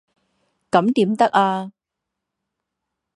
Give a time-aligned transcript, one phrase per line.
[0.71, 1.71] 这怎么可以！